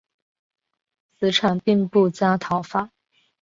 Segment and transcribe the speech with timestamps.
[1.19, 2.89] 子产并不加讨伐。